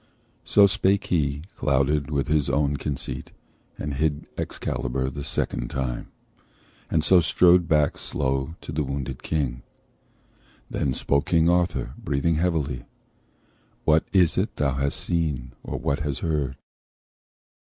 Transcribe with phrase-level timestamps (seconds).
[0.43, 3.33] So spake he, clouded with his own conceit,
[3.77, 6.07] And hid Excalibur the second time,
[6.89, 9.61] And so strode back slow to the wounded King.
[10.71, 12.85] Then spoke King Arthur, breathing heavily:
[13.85, 15.53] "What is it thou hast seen?
[15.61, 16.57] or what hast heard?"